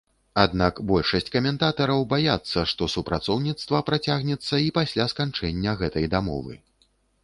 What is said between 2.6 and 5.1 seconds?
што супрацоўніцтва працягнецца і пасля